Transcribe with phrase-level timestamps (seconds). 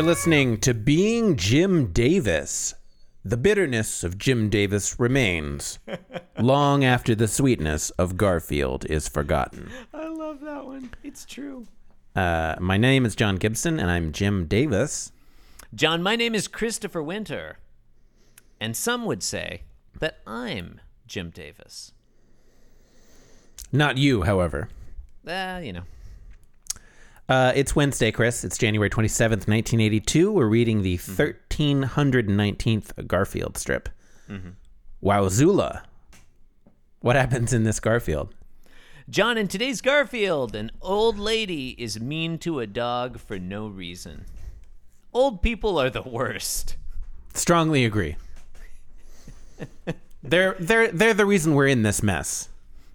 [0.00, 2.72] You're listening to Being Jim Davis.
[3.22, 5.78] The bitterness of Jim Davis remains
[6.38, 9.70] long after the sweetness of Garfield is forgotten.
[9.92, 10.90] I love that one.
[11.04, 11.66] It's true.
[12.16, 15.12] Uh, my name is John Gibson, and I'm Jim Davis.
[15.74, 17.58] John, my name is Christopher Winter.
[18.58, 19.64] And some would say
[19.98, 21.92] that I'm Jim Davis.
[23.70, 24.70] Not you, however.
[25.26, 25.82] Uh, you know.
[27.30, 28.42] Uh, it's Wednesday, Chris.
[28.42, 30.32] It's January 27th, 1982.
[30.32, 33.88] We're reading the 1319th Garfield strip.
[35.00, 35.82] Wowzula.
[36.98, 38.34] What happens in this Garfield?
[39.08, 44.24] John, in today's Garfield, an old lady is mean to a dog for no reason.
[45.12, 46.74] Old people are the worst.
[47.32, 48.16] Strongly agree.
[50.24, 52.48] they're they're they're the reason we're in this mess.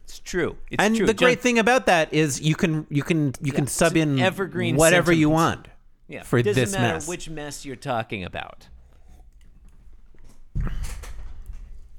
[0.05, 0.55] It's true.
[0.69, 1.05] It's and true.
[1.05, 4.75] the great thing about that is you can you can you can sub in evergreen
[4.77, 5.67] whatever you want
[6.07, 7.07] yeah, for doesn't this matter mess.
[7.07, 8.67] which mess you're talking about.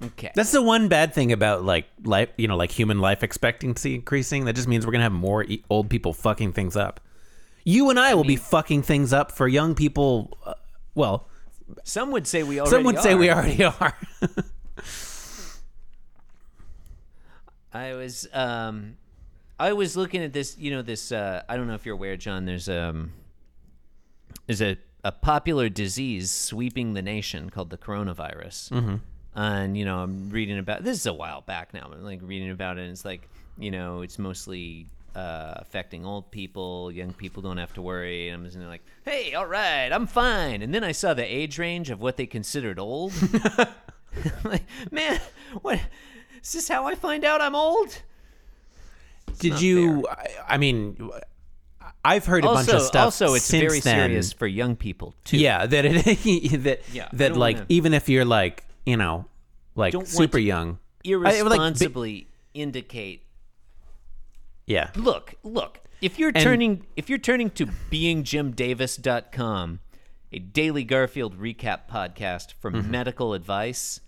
[0.02, 0.30] Okay.
[0.34, 4.44] That's the one bad thing about like life, you know, like human life expectancy increasing.
[4.44, 7.00] That just means we're gonna have more e- old people fucking things up.
[7.64, 10.38] You and I will be fucking things up for young people.
[10.44, 10.54] Uh,
[10.94, 11.26] well,
[11.82, 13.96] Some would say we already some would say we already are.
[17.76, 18.96] I was um
[19.58, 22.16] I was looking at this, you know, this uh I don't know if you're aware,
[22.16, 23.12] John, there's um
[24.46, 28.70] there's a, a popular disease sweeping the nation called the coronavirus.
[28.70, 28.96] Mm-hmm.
[29.34, 31.90] And, you know, I'm reading about this is a while back now.
[31.92, 36.30] I'm like reading about it and it's like, you know, it's mostly uh, affecting old
[36.30, 36.90] people.
[36.92, 38.28] Young people don't have to worry.
[38.28, 40.62] And I'm just like, hey, all right, I'm fine.
[40.62, 43.12] And then I saw the age range of what they considered old.
[44.44, 45.20] like, man,
[45.62, 45.80] what
[46.46, 48.02] is this how I find out I'm old?
[49.38, 50.06] Did you?
[50.08, 51.10] I, I mean,
[52.04, 53.04] I've heard a bunch of stuff.
[53.06, 54.08] also, it's since very then.
[54.08, 55.38] serious for young people too.
[55.38, 56.04] Yeah, that it
[56.62, 59.26] that Yeah, that like wanna- even if you're like you know
[59.74, 63.22] like Don't super to- young, I- like, bi- irresponsibly indicate.
[64.66, 65.80] yeah, Look, look.
[66.00, 69.80] If you're And- turning, if you're turning to beingjimdavis.com,
[70.32, 72.90] a daily Garfield recap podcast for Mm-hmm.
[72.90, 74.00] medical advice,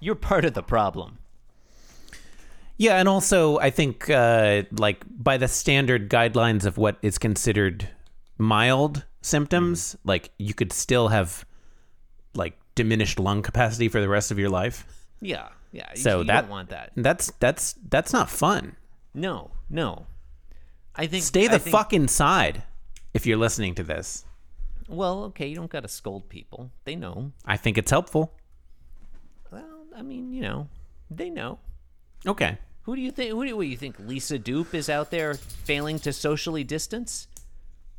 [0.00, 1.18] you're part of the problem.
[2.78, 7.88] Yeah, and also I think uh, like by the standard guidelines of what is considered
[8.38, 10.08] mild symptoms, Mm-hmm.
[10.08, 11.44] like you could still have
[12.34, 14.86] like diminished lung capacity for the rest of your life.
[15.20, 15.90] Yeah, yeah.
[15.94, 16.92] you- So you that don't want that.
[16.96, 18.76] That's that's that's not fun.
[19.14, 20.06] No, no.
[20.94, 22.62] I think Stay the think- fuck inside
[23.14, 24.24] if you're listening to this.
[24.88, 26.70] Well, okay, you don't got to scold people.
[26.84, 27.32] They know.
[27.44, 28.32] I think it's helpful.
[29.50, 30.68] Well, I mean, you know,
[31.10, 31.58] they know.
[32.26, 32.58] Okay.
[32.88, 33.32] Who do you think?
[33.32, 33.98] Who do what, you think?
[33.98, 37.28] Lisa Dupe is out there failing to socially distance?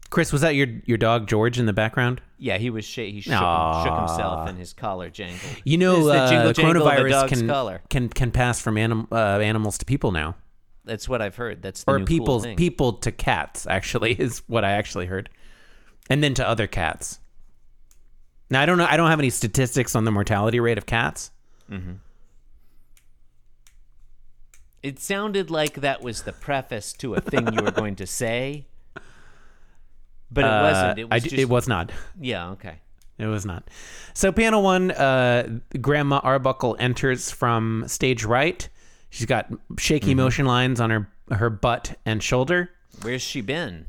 [0.10, 2.24] Chris, was that your your dog George in the background?
[2.40, 2.86] Yeah, he was.
[2.86, 5.62] Sh- he shook, him, shook himself, and his collar jangled.
[5.64, 7.82] You know, the uh, jingle of the coronavirus can, collar.
[7.92, 10.36] can can pass from anim- uh, animals to people now,
[10.86, 11.62] That's what I've heard.
[11.62, 13.68] That's the or new people cool people to cats.
[13.68, 15.30] Actually, is what I actually heard,
[16.10, 17.20] and then to other cats.
[18.50, 18.88] Now I don't know.
[18.90, 21.30] I don't have any statistics on the mortality rate of cats.
[24.82, 28.66] It sounded like that was the preface to a thing you were going to say,
[30.32, 31.00] but it Uh, wasn't.
[31.00, 31.42] It was d- just.
[31.42, 31.92] it was not.
[32.20, 32.50] Yeah.
[32.52, 32.76] Okay.
[33.18, 33.70] It was not.
[34.14, 38.68] So panel one, uh, Grandma Arbuckle enters from stage right.
[39.10, 40.18] She's got shaky Mm-hmm.
[40.18, 42.70] motion lines on her her butt and shoulder.
[43.02, 43.86] Where's she been?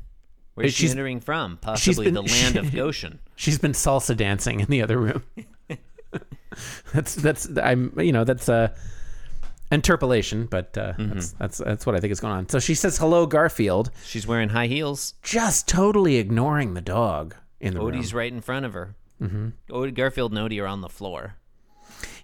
[0.54, 1.58] Where's she she's- entering from?
[1.58, 3.20] Possibly been- the land of Goshen.
[3.36, 5.22] She's been salsa dancing in the other room.
[6.92, 8.74] that's that's I'm you know that's uh
[9.70, 11.08] interpolation, but uh, Mm-hmm.
[11.14, 12.48] that's that's that's what I think is going on.
[12.48, 15.14] So she says hello Garfield, She's wearing high heels.
[15.22, 17.93] just totally ignoring the dog in the room.
[17.94, 18.19] Odie's room.
[18.19, 18.94] right in front of her.
[19.22, 19.49] Mm-hmm.
[19.70, 21.37] Odie, Garfield and Odie are on the floor.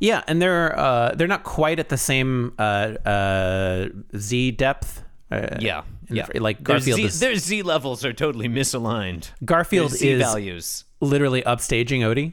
[0.00, 2.62] Yeah, and they're uh they're not quite at the same uh
[3.06, 5.02] uh Z depth.
[5.30, 6.24] Uh, Yeah, the yeah.
[6.26, 9.30] fr- like Their Garfield Z, is their Z levels are totally misaligned.
[9.44, 10.84] Garfield Their Z is values.
[11.00, 12.32] literally upstaging Odie.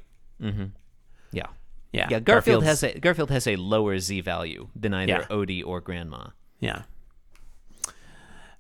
[1.32, 1.48] Yeah.
[1.94, 5.28] Yeah, Yeah, Garfield has a Garfield has a lower Z value than either Yeah.
[5.30, 6.32] Odie or Grandma.
[6.60, 6.84] Yeah.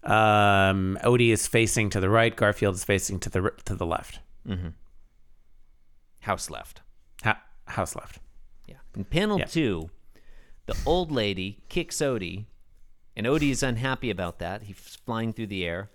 [0.03, 2.35] Um, Odie is facing to the right.
[2.35, 4.19] Garfield is facing to the to the left.
[6.21, 6.81] House left.
[7.23, 8.19] Ha- house left.
[8.67, 8.75] Yeah.
[8.95, 9.45] In panel Yeah.
[9.45, 9.89] two,
[10.65, 12.45] the old lady kicks Odie,
[13.15, 14.63] and Odie is unhappy about that.
[14.63, 15.89] He's flying through the air,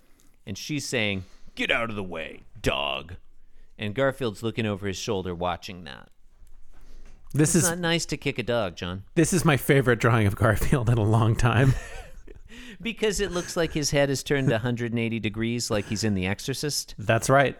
[0.45, 1.25] and she's saying,
[1.55, 3.15] "Get out of the way, dog."
[3.77, 6.09] And Garfield's looking over his shoulder, watching that.
[7.33, 10.25] This It's is not nice to kick a dog, John, this is my favorite drawing
[10.25, 11.73] of Garfield in a long time.
[12.81, 16.95] because it looks like his head is turned 180 degrees, like he's in The Exorcist.
[16.97, 17.57] That's right.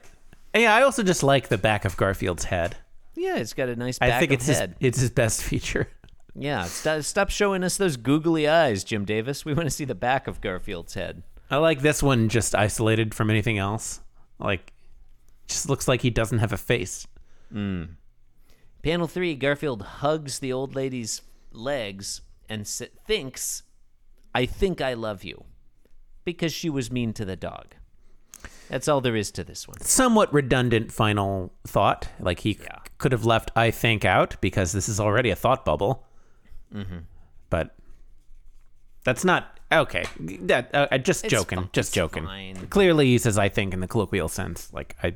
[0.56, 2.78] Yeah, I also just like the back of Garfield's head.
[3.16, 4.76] Yeah, it's got a nice back I think of it's his, head.
[4.80, 5.88] it's his best feature.
[6.36, 9.44] Yeah, stop, stop showing us those googly eyes, Jim Davis.
[9.44, 11.24] We want to see the back of Garfield's head.
[11.52, 14.00] I like this one just isolated from anything else.
[14.38, 14.72] Like,
[15.48, 17.08] just looks like he doesn't have a face.
[17.52, 17.84] Hmm.
[18.82, 21.22] Panel three, Garfield hugs the old lady's
[21.52, 23.64] legs and s- thinks,
[24.34, 25.44] I think I love you.
[26.24, 27.76] Because she was mean to the dog.
[28.70, 29.80] That's all there is to this one.
[29.82, 32.08] Somewhat redundant final thought.
[32.20, 32.78] Like he Yeah.
[33.00, 36.06] could have left "I think" out because this is already a thought bubble.
[36.74, 37.00] Mm-hmm.
[37.50, 37.76] But
[39.04, 40.06] that's not okay.
[40.42, 41.70] That uh, uh, just It's joking.
[41.74, 42.26] just it's joking.
[42.26, 42.68] fine.
[42.68, 44.72] Clearly, he says "I think" in the colloquial sense.
[44.72, 45.16] Like I,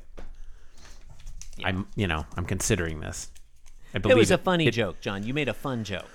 [1.64, 3.30] I'm you know I'm considering this.
[3.94, 5.24] It was a funny joke, John.
[5.24, 6.10] You made a fun joke.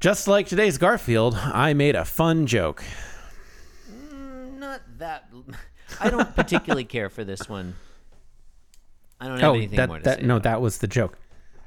[0.00, 2.82] Just like today's Garfield, I made a fun joke.
[4.58, 5.30] Not that.
[6.00, 7.74] I don't particularly care for this one.
[9.20, 10.26] I don't have Oh, anything that, more to that say.
[10.26, 10.42] no, about it.
[10.50, 11.18] that was the joke.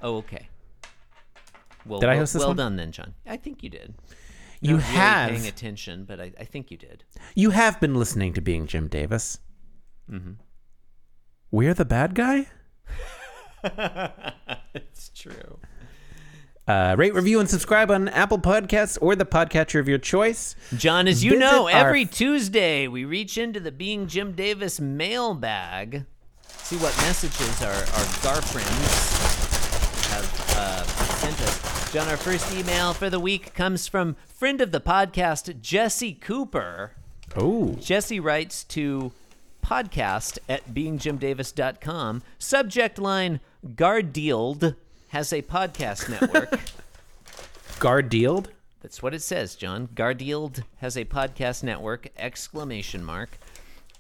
[0.02, 0.48] Oh, okay.
[1.86, 2.58] Well, Did I well, host this well one?
[2.58, 3.14] done then, John.
[3.28, 3.96] I think you did.
[4.62, 7.04] You Not really have paying attention, but I, I think you did.
[7.36, 9.40] you have been listening to Being Jim Davis.
[10.10, 10.34] Mm-hmm.
[11.50, 12.48] We're the bad guy.
[14.74, 15.60] it's true.
[16.68, 20.56] Uh, rate, review, and subscribe on Apple Podcasts or the podcatcher of your choice.
[20.78, 24.80] John, as you Visit know, our- every Tuesday we reach into the Being Jim Davis
[24.80, 26.06] mailbag,
[26.48, 31.92] see what messages our, our Gar friends have uh, sent us.
[31.92, 36.94] John, our first email for the week comes from friend of the podcast, Jesse Cooper.
[37.36, 39.12] Oh, Jesse writes to
[39.72, 42.22] podcast at beingjimdavis.com.
[42.38, 43.40] Subject line
[43.76, 44.76] Gardield
[45.10, 46.60] has a podcast network.
[47.80, 48.50] Gardield.
[48.82, 49.88] That's what it says, John.
[49.96, 52.10] Gardield has a podcast network!
[52.18, 53.38] Exclamation mark.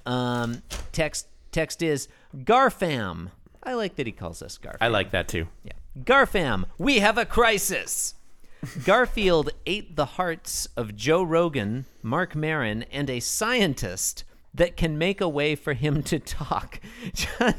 [0.06, 3.30] Um, text text is Garfam.
[3.64, 4.78] I like that he calls us Garfam.
[4.82, 5.48] I like that too.
[5.64, 5.74] Yeah.
[6.04, 8.16] Garfam, we have a crisis.
[8.84, 14.24] Garfield ate the hearts of Joe Rogan, Marc Maron, and a scientist
[14.54, 16.80] that can make a way for him to talk.
[17.14, 17.56] John,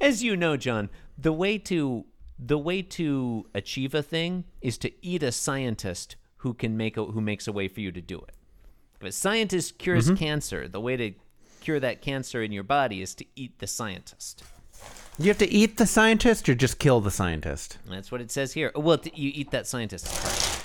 [0.00, 2.04] as you know, John, the way to
[2.38, 7.04] the way to achieve a thing is to eat a scientist who can make a,
[7.04, 8.34] who makes a way for you to do it.
[9.00, 10.16] If a scientist cures mm-hmm.
[10.16, 11.12] cancer, the way to
[11.60, 14.42] cure that cancer in your body is to eat the scientist.
[15.18, 17.78] You have to eat the scientist or just kill the scientist.
[17.88, 18.70] That's what it says here.
[18.74, 20.06] Well, you eat that scientist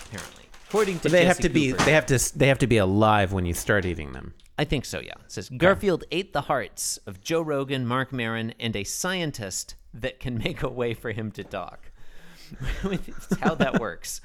[0.07, 0.43] apparently.
[0.67, 1.71] According to But they have Jesse to be.
[1.71, 2.37] They have to.
[2.37, 4.33] They have to be alive when you start eating them.
[4.61, 5.15] I think so, yeah.
[5.25, 10.19] It says Garfield ate the hearts of Joe Rogan, Marc Maron, and a scientist that
[10.19, 11.89] can make a way for him to talk.
[12.83, 14.21] It's how that works.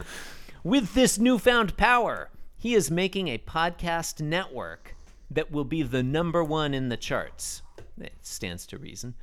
[0.63, 2.29] With this newfound power,
[2.59, 4.95] he is making a podcast network
[5.31, 7.63] that will be the number one in the charts.
[7.99, 9.15] It stands to reason.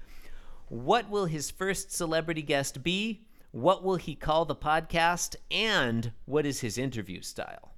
[0.67, 3.21] What will his first celebrity guest be?
[3.51, 5.35] What will he call the podcast?
[5.51, 7.72] And what is his interview style?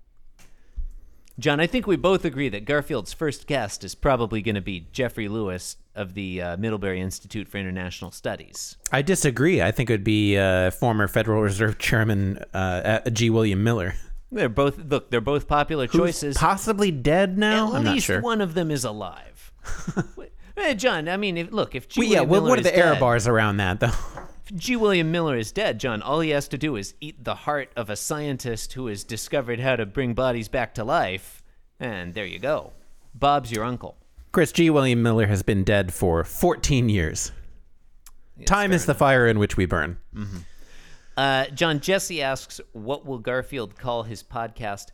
[1.38, 4.88] John, I think we both agree that Garfield's first guest is probably going to be
[4.94, 8.78] Jeffrey Lewis of the uh, Middlebury Institute for International Studies.
[8.92, 9.62] I disagree.
[9.62, 13.30] I think it would be uh, former Federal Reserve Chairman uh, G.
[13.30, 13.96] William Miller.
[14.32, 15.12] They're both look.
[15.12, 16.38] They're both popular choices.
[16.38, 17.70] Possibly dead now.
[17.70, 18.22] At I'm not least sure.
[18.22, 19.52] one of them is alive.
[20.78, 22.02] John, I mean, if, look, if G.
[22.02, 22.22] Well, yeah.
[22.22, 23.92] Well, what are the error bars around that though?
[24.46, 24.76] If G.
[24.76, 26.04] William Miller is dead, John.
[26.04, 29.60] All he has to do is eat the heart of a scientist who has discovered
[29.60, 31.42] how to bring bodies back to life,
[31.80, 32.74] and there you go.
[33.16, 33.98] Bob's your uncle.
[34.32, 34.70] Chris G.
[34.70, 37.32] William Miller has been dead for 14 years.
[38.46, 39.98] Time is the fire in which we burn.
[41.18, 44.88] Uh, John Jesse asks, "What will Garfield call his podcast?"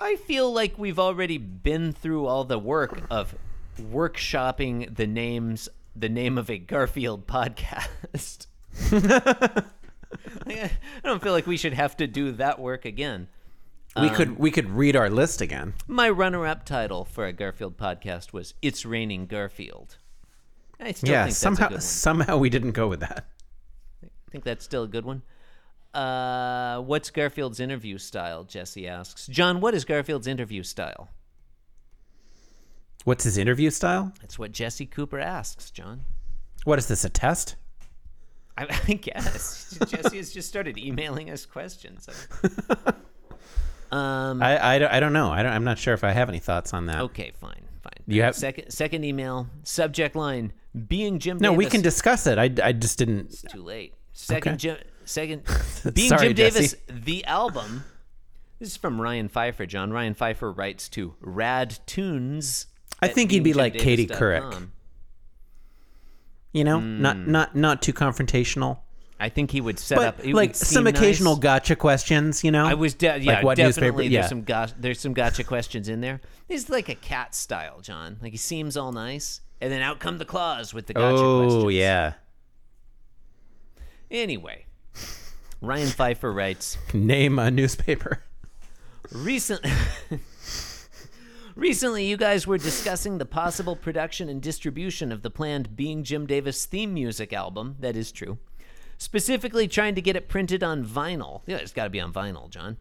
[0.00, 3.36] I feel like we've already been through all the work of
[3.78, 5.68] workshopping the names,
[6.00, 8.46] the name of a Garfield podcast.
[10.46, 10.70] I
[11.04, 13.28] don't feel like we should have to do that work again.
[14.00, 15.74] We could we could read our list again.
[15.88, 19.96] My runner-up title for a Garfield podcast was "It's Raining Garfield."
[20.78, 21.24] I still yeah.
[21.24, 21.80] think that's a Somehow good one.
[21.80, 23.26] somehow we didn't go with that.
[24.04, 25.22] I think that's still a good one.
[25.92, 28.44] Uh, what's Garfield's interview style?
[28.44, 29.26] Jesse asks.
[29.26, 31.08] John, what is Garfield's interview style?
[33.08, 34.12] What's his interview style?
[34.20, 36.02] That's what Jesse Cooper asks, John.
[36.64, 37.56] What is this a test?
[38.58, 42.06] I, I guess Jesse has just started emailing us questions.
[43.90, 44.42] um.
[44.42, 45.30] I, I, don't- I don't know.
[45.30, 47.00] I don't, I'm not sure if I have any thoughts on that.
[47.00, 47.92] Okay, fine, fine.
[48.06, 50.52] You have- second second email subject line
[50.86, 51.38] being Jim.
[51.38, 52.36] No, we can discuss it.
[52.38, 53.20] I, I just didn't.
[53.32, 53.94] It's too late.
[54.12, 54.56] Second, Okay.
[54.58, 55.42] Jim, second,
[55.94, 56.76] being Sorry, Jim Davis, Jesse.
[56.90, 57.84] the album.
[58.58, 59.64] This is from Ryan Pfeiffer.
[59.64, 62.66] John Ryan Pfeiffer writes to Rad Tunes.
[63.00, 64.68] I think he'd be like Katie Couric.
[66.52, 67.02] You know, hmm.
[67.02, 68.78] not not not too confrontational,
[69.20, 71.42] I think he would set but up like some occasional nice.
[71.42, 72.42] gotcha questions.
[72.42, 74.06] You know, I was de- yeah, Like what newspaper- definitely.
[74.08, 74.20] yeah.
[74.20, 76.20] There's some go- there's some gotcha questions in there.
[76.48, 78.16] He's like a cat style, John.
[78.22, 81.42] Like he seems all nice, and then out come the claws with the gotcha oh
[81.42, 81.74] questions.
[81.74, 82.12] yeah,
[84.10, 84.64] Anyway,
[85.60, 86.78] Ryan Pfeiffer writes.
[86.94, 88.22] name a newspaper.
[89.12, 89.64] Recent
[91.58, 96.24] Recently, you guys were discussing the possible production and distribution of the planned Being Jim
[96.24, 97.74] Davis theme music album.
[97.80, 98.38] That is true.
[98.96, 101.42] Specifically, trying to get it printed on vinyl.
[101.46, 102.76] Yeah, it's got to be on vinyl, John.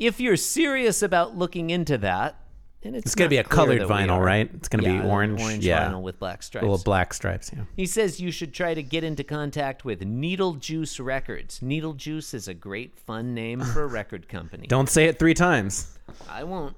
[0.00, 2.40] If you're serious about looking into that,
[2.82, 4.50] and it's, It's gonna be a colored vinyl, right?
[4.54, 5.40] It's gonna be orange.
[5.40, 6.62] orange yeah, vinyl with black stripes.
[6.62, 7.52] little black stripes.
[7.54, 7.64] Yeah.
[7.76, 11.60] He says you should try to get into contact with Needle Juice Records.
[11.60, 14.66] Needle Juice is a great, fun name for a record company.
[14.66, 15.98] Don't say it three times.
[16.28, 16.76] I won't.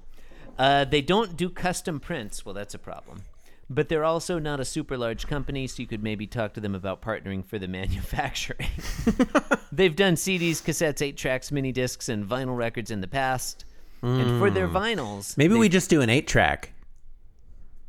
[0.57, 2.45] Uh, they don't do custom prints.
[2.45, 3.23] Well, that's a problem.
[3.69, 6.75] But they're also not a super large company, so you could maybe talk to them
[6.75, 8.67] about partnering for the manufacturing.
[9.71, 13.63] They've done CDs, cassettes, 8 tracks, mini discs, and vinyl records in the past.
[14.03, 16.73] And for their vinyls, Maybe they- we just do an eight track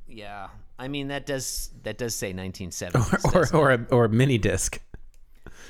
[0.07, 0.49] yeah.
[0.79, 3.25] I mean that does that does say 1970s.
[3.35, 4.79] or doesn't or a, or a mini disc.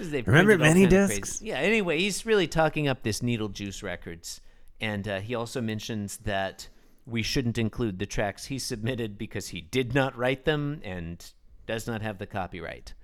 [0.01, 1.41] Remember mini discs?
[1.41, 1.59] Yeah.
[1.59, 4.41] Anyway, he's really talking up this Needle Juice Records,
[4.81, 6.69] and uh, he also mentions that
[7.07, 11.25] we shouldn't include the tracks he submitted because he did not write them and
[11.67, 12.95] does not have the copyright.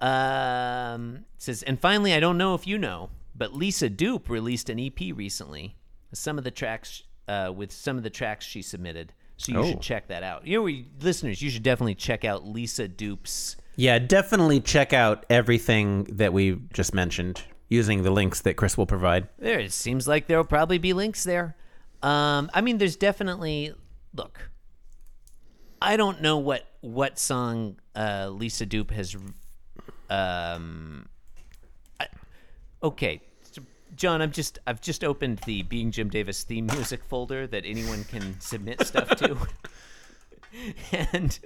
[0.00, 4.68] Um, it says, and finally, I don't know if you know, but Lisa Dupe released
[4.68, 5.76] an EP recently.
[6.12, 9.12] Some of the tracks uh, with some of the tracks she submitted.
[9.38, 9.68] So you Oh.
[9.70, 10.46] should check that out.
[10.46, 13.56] You know, we, listeners, you should definitely check out Lisa Dupe's.
[13.74, 18.86] Yeah, definitely check out everything that we just mentioned using the links that Chris will
[18.86, 19.28] provide.
[19.38, 21.56] There, it seems like there will probably be links there.
[22.06, 23.74] Um, I mean, there's definitely
[24.14, 24.50] look.
[25.82, 29.16] I don't know what what song uh, Lisa Dupe has.
[30.08, 31.08] Um,
[31.98, 32.06] I,
[32.80, 33.20] okay,
[33.96, 38.04] John, I'm just I've just opened the Being Jim Davis theme music folder that anyone
[38.04, 39.36] can submit stuff to,
[41.12, 41.40] and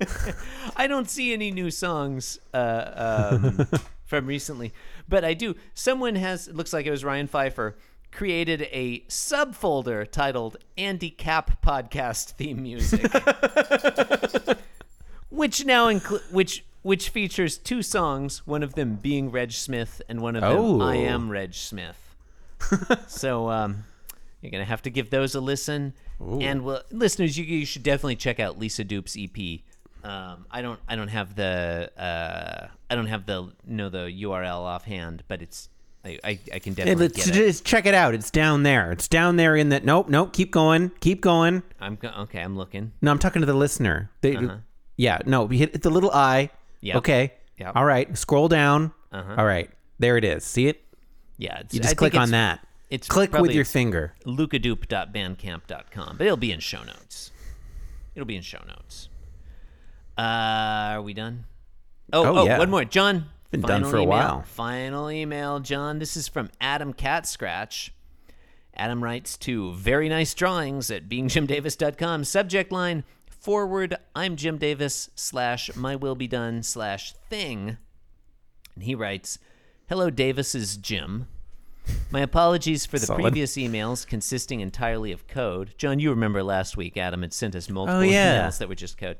[0.76, 3.66] I don't see any new songs uh, um,
[4.04, 4.72] from recently,
[5.08, 5.56] but I do.
[5.74, 6.46] Someone has.
[6.46, 7.76] It looks like it was Ryan Pfeiffer
[8.14, 13.02] created a subfolder titled "Andy Capp Podcast Theme Music,"
[15.30, 18.46] which now includes which which features two songs.
[18.46, 20.80] One of them being Reg Smythe, and one of them Oh.
[20.80, 21.94] I am Reg Smythe.
[23.08, 23.84] so um,
[24.40, 25.94] you're gonna have to give those a listen.
[26.20, 29.60] And well, listeners, you, you should definitely check out Lisa Dupe's EP.
[30.04, 34.60] Um, I don't I don't have the uh, I don't have the know the URL
[34.60, 35.68] offhand, but it's
[36.04, 37.32] I, I, I can definitely let's get it.
[37.46, 38.12] just check it out.
[38.14, 38.92] It's down there.
[38.92, 39.84] It's down there in that.
[39.84, 40.32] Nope, nope.
[40.34, 40.90] Keep going.
[41.00, 41.62] Keep going.
[41.80, 42.40] I'm go- okay.
[42.40, 42.92] I'm looking.
[43.00, 44.10] No, I'm talking to the listener.
[44.20, 44.56] They, Uh-huh.
[44.96, 45.44] Yeah, no.
[45.44, 46.50] We hit the little eye.
[46.82, 46.96] Yep.
[46.96, 47.32] Okay.
[47.58, 47.72] Yep.
[47.74, 48.16] All right.
[48.18, 48.92] Scroll down.
[49.12, 49.34] Uh-huh.
[49.38, 49.70] All right.
[49.98, 50.44] There it is.
[50.44, 50.82] See it?
[51.38, 52.60] Yeah, it's, You just think click on that.
[52.90, 54.14] It's Click with your finger.
[54.26, 57.32] lucadupe.bandcamp.com, but it'll be in show notes.
[58.14, 59.08] It'll be in show notes.
[60.16, 61.44] Uh, are we done?
[62.12, 62.58] Oh, Oh, oh, yeah.
[62.58, 63.26] one more, John.
[63.60, 64.08] Been done final for a email.
[64.10, 64.42] while.
[64.42, 65.98] Final email, John.
[65.98, 67.92] This is from Adam Cat Scratch.
[68.76, 72.24] Adam writes to very nice drawings at beingjimdavis.com.
[72.24, 73.96] Subject line forward.
[74.16, 77.76] I'm Jim Davis slash my will be done slash thing.
[78.74, 79.38] And he writes,
[79.88, 81.28] "Hello, Davis is Jim."
[82.10, 83.20] My apologies for the Solid.
[83.20, 85.74] previous emails consisting entirely of code.
[85.76, 88.46] John, you remember last week Adam had sent us multiple Oh, yeah.
[88.48, 89.18] emails that were just code.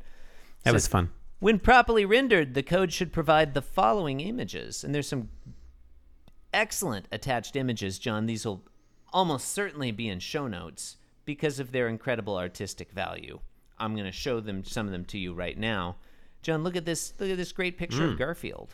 [0.62, 1.10] That was fun.
[1.44, 4.82] When properly rendered, the code should provide the following images.
[4.82, 5.28] And there's some
[6.54, 8.24] excellent attached images, John.
[8.24, 8.62] These will
[9.12, 10.96] almost certainly be in show notes
[11.26, 13.40] because of their incredible artistic value.
[13.78, 15.96] I'm going to show them some of them to you right now.
[16.40, 17.12] John, look at this.
[17.18, 18.70] Look at this great picture of Garfield.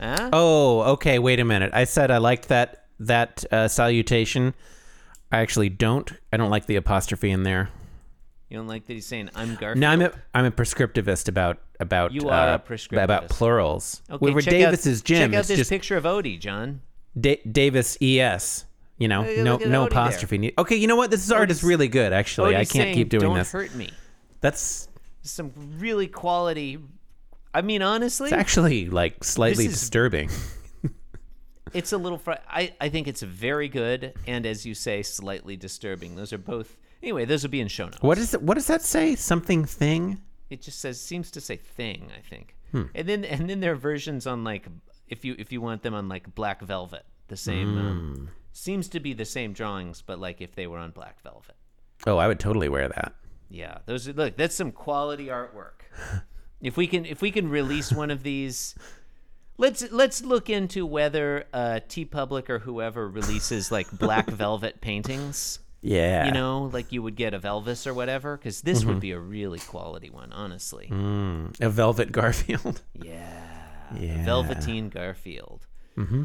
[0.00, 0.30] Huh?
[0.32, 1.20] Oh, okay.
[1.20, 1.70] Wait a minute.
[1.72, 4.52] I said I liked that that uh, salutation.
[5.30, 6.10] I actually don't.
[6.32, 7.70] I don't like the apostrophe in there.
[8.50, 9.78] You don't like that he's saying I'm Garfield?
[9.78, 13.04] No, I'm a I'm a prescriptivist about about You are uh, a prescriptivist.
[13.04, 14.02] about plurals.
[14.10, 15.30] Okay, Where check Davis out, is Jim.
[15.30, 16.80] Check out it's this just picture of Odie, John.
[17.18, 18.64] Da- Davis es.
[18.98, 20.36] You know, Look- no no Odie apostrophe.
[20.38, 21.12] need- Okay, you know what?
[21.12, 22.12] This art is really good.
[22.12, 23.52] Actually, I can't saying, keep doing this.
[23.52, 23.90] Don't hurt me.
[24.40, 24.88] That's
[25.22, 26.78] Some really quality.
[27.54, 30.28] I mean, honestly, it's actually like slightly is- disturbing.
[31.72, 32.18] it's a little.
[32.18, 36.16] Fr- I I think it's very good, and as you say, slightly disturbing.
[36.16, 36.76] Those are both.
[37.02, 38.02] Anyway, those will be in show notes.
[38.02, 38.42] What is it?
[38.42, 39.14] What does that say?
[39.14, 40.20] Something thing?
[40.50, 42.10] It just says seems to say thing.
[42.16, 42.84] I think, Hmm.
[42.94, 44.66] and then and then there are versions on like
[45.08, 47.78] if you if you want them on like black velvet, the same.
[47.78, 48.26] Um, Hmm.
[48.52, 51.54] seems to be the same drawings, but like if they were on black velvet.
[52.06, 53.14] Oh, I would totally wear that.
[53.48, 54.36] Yeah, those are look.
[54.36, 55.82] That's some quality artwork.
[56.60, 58.74] if we can, if we can release one of these,
[59.56, 65.60] let's let's look into whether uh, TeePublic or whoever releases like black velvet paintings.
[65.82, 66.26] Yeah.
[66.26, 69.18] You know, like you would get of Elvis or whatever, because this would be a
[69.18, 70.88] really quality one, honestly.
[70.90, 72.82] Mm, a velvet Garfield.
[73.02, 73.46] Yeah.
[73.98, 74.24] Yeah.
[74.24, 75.66] Velveteen Garfield.
[75.96, 76.24] Mm-hmm.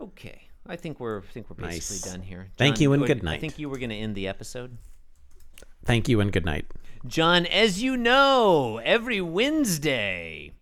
[0.00, 0.42] Okay.
[0.66, 2.12] I think we're I think we're basically Nice.
[2.12, 2.48] done here.
[2.58, 3.34] Thank you and good night.
[3.36, 4.76] I think you were going to end the episode.
[5.84, 6.66] Thank you and good night.
[7.06, 10.52] John, as you know, every Wednesday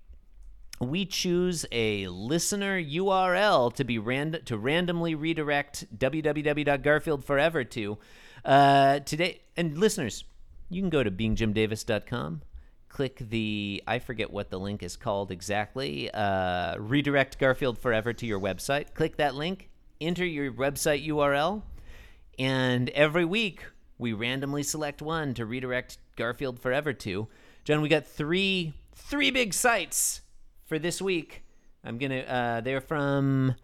[0.81, 7.99] we choose a listener URL to be rand- to randomly redirect www.garfieldforever to.
[8.45, 10.25] Uh, today, and listeners,
[10.71, 12.41] you can go to beingjimdavis.com,
[12.89, 16.11] click the I forget what the link is called exactly.
[16.11, 18.95] Uh, redirect Garfield Forever to your website.
[18.95, 19.69] Click that link,
[20.01, 21.63] enter your website URL,
[22.39, 23.65] and every week
[23.99, 27.29] we randomly select one to redirect Garfield Forever to.
[27.65, 30.23] John, we got three three big sites
[30.71, 31.43] for this week.
[31.85, 33.57] I'm gonna uh, they're from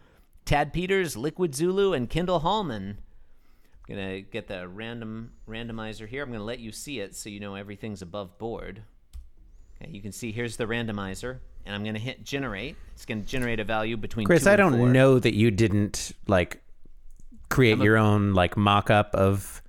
[0.44, 2.98] Tad Peters, Liquid Zulu, and Kendall Hallman.
[3.88, 6.24] I'm gonna get the random randomizer here.
[6.24, 8.82] I'm gonna let you see it so you know everything's above board.
[9.80, 12.74] Okay, you can see here's the randomizer, and I'm gonna hit generate.
[12.94, 14.88] It's gonna generate a value between Chris, I don't four.
[14.88, 16.60] know that you didn't like
[17.50, 19.62] create your own like mock-up of